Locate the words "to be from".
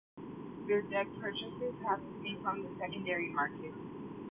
1.99-2.63